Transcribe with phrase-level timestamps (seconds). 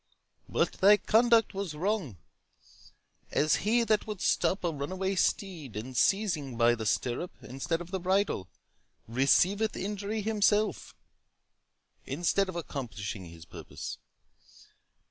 [0.49, 2.17] But thy conduct was wrong;
[3.29, 7.91] as he that would stop a runaway steed, and seizing by the stirrup instead of
[7.91, 8.49] the bridle,
[9.07, 10.95] receiveth injury himself,
[12.03, 13.99] instead of accomplishing his purpose.